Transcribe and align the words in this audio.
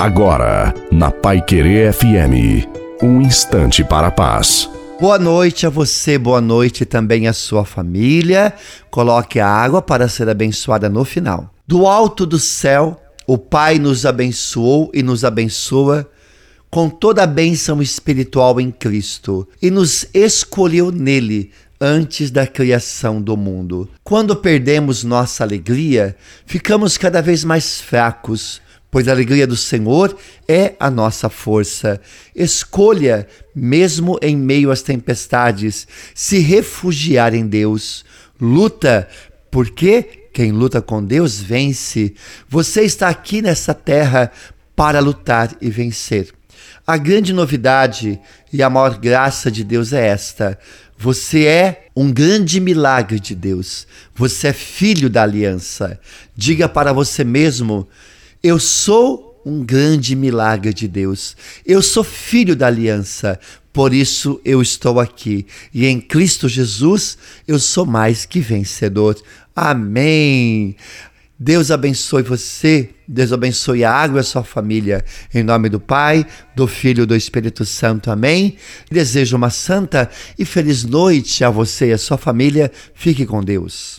Agora, 0.00 0.72
na 0.90 1.10
Pai 1.10 1.42
Querer 1.42 1.92
FM, 1.92 2.66
um 3.02 3.20
instante 3.20 3.84
para 3.84 4.06
a 4.06 4.10
paz. 4.10 4.66
Boa 4.98 5.18
noite 5.18 5.66
a 5.66 5.68
você, 5.68 6.16
boa 6.16 6.40
noite 6.40 6.86
também 6.86 7.28
à 7.28 7.34
sua 7.34 7.66
família. 7.66 8.54
Coloque 8.90 9.38
a 9.38 9.46
água 9.46 9.82
para 9.82 10.08
ser 10.08 10.26
abençoada 10.30 10.88
no 10.88 11.04
final. 11.04 11.52
Do 11.68 11.86
alto 11.86 12.24
do 12.24 12.38
céu, 12.38 12.98
o 13.26 13.36
Pai 13.36 13.78
nos 13.78 14.06
abençoou 14.06 14.90
e 14.94 15.02
nos 15.02 15.22
abençoa 15.22 16.08
com 16.70 16.88
toda 16.88 17.22
a 17.22 17.26
bênção 17.26 17.82
espiritual 17.82 18.58
em 18.58 18.70
Cristo 18.70 19.46
e 19.60 19.70
nos 19.70 20.06
escolheu 20.14 20.90
nele 20.90 21.50
antes 21.78 22.30
da 22.30 22.46
criação 22.46 23.20
do 23.20 23.36
mundo. 23.36 23.86
Quando 24.02 24.34
perdemos 24.34 25.04
nossa 25.04 25.44
alegria, 25.44 26.16
ficamos 26.46 26.96
cada 26.96 27.20
vez 27.20 27.44
mais 27.44 27.82
fracos, 27.82 28.62
pois 28.90 29.08
a 29.08 29.12
alegria 29.12 29.46
do 29.46 29.56
Senhor 29.56 30.16
é 30.48 30.74
a 30.80 30.90
nossa 30.90 31.28
força. 31.28 32.00
Escolha, 32.34 33.26
mesmo 33.54 34.18
em 34.20 34.36
meio 34.36 34.70
às 34.70 34.82
tempestades, 34.82 35.86
se 36.14 36.38
refugiar 36.38 37.34
em 37.34 37.46
Deus. 37.46 38.04
Luta, 38.40 39.08
porque 39.50 40.28
quem 40.32 40.52
luta 40.52 40.80
com 40.80 41.04
Deus 41.04 41.40
vence. 41.40 42.14
Você 42.48 42.82
está 42.82 43.08
aqui 43.08 43.42
nessa 43.42 43.74
terra 43.74 44.30
para 44.74 45.00
lutar 45.00 45.54
e 45.60 45.70
vencer. 45.70 46.32
A 46.86 46.96
grande 46.96 47.32
novidade 47.32 48.18
e 48.52 48.62
a 48.62 48.70
maior 48.70 48.98
graça 48.98 49.50
de 49.50 49.62
Deus 49.62 49.92
é 49.92 50.06
esta: 50.08 50.58
você 51.02 51.44
é 51.44 51.86
um 51.96 52.12
grande 52.12 52.60
milagre 52.60 53.18
de 53.18 53.34
Deus. 53.34 53.86
Você 54.14 54.48
é 54.48 54.52
filho 54.52 55.08
da 55.08 55.22
aliança. 55.22 55.98
Diga 56.36 56.68
para 56.68 56.92
você 56.92 57.24
mesmo: 57.24 57.88
Eu 58.42 58.58
sou 58.58 59.42
um 59.44 59.64
grande 59.64 60.16
milagre 60.16 60.72
de 60.72 60.88
Deus. 60.88 61.36
Eu 61.64 61.82
sou 61.82 62.04
filho 62.04 62.56
da 62.56 62.66
aliança. 62.66 63.38
Por 63.72 63.92
isso 63.92 64.40
eu 64.44 64.60
estou 64.62 64.98
aqui. 64.98 65.46
E 65.72 65.86
em 65.86 66.00
Cristo 66.00 66.48
Jesus 66.48 67.18
eu 67.46 67.58
sou 67.58 67.86
mais 67.86 68.24
que 68.24 68.40
vencedor. 68.40 69.20
Amém. 69.54 70.76
Deus 71.42 71.70
abençoe 71.70 72.22
você, 72.22 72.90
Deus 73.08 73.32
abençoe 73.32 73.82
a 73.82 73.90
água 73.90 74.18
e 74.18 74.20
a 74.20 74.22
sua 74.22 74.44
família. 74.44 75.02
Em 75.32 75.42
nome 75.42 75.70
do 75.70 75.80
Pai, 75.80 76.26
do 76.54 76.66
Filho 76.66 77.04
e 77.04 77.06
do 77.06 77.16
Espírito 77.16 77.64
Santo. 77.64 78.10
Amém. 78.10 78.56
Desejo 78.90 79.36
uma 79.36 79.48
santa 79.48 80.10
e 80.38 80.44
feliz 80.44 80.84
noite 80.84 81.42
a 81.42 81.48
você 81.48 81.88
e 81.88 81.92
a 81.92 81.98
sua 81.98 82.18
família. 82.18 82.70
Fique 82.94 83.24
com 83.24 83.42
Deus. 83.42 83.98